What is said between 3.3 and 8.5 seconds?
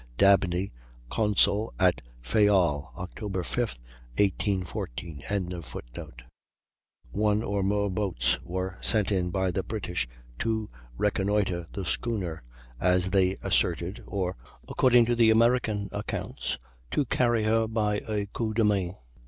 5, 1814.] One or more boats